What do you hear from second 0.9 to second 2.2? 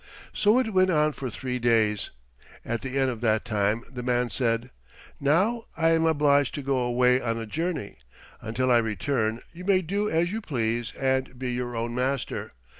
for three days.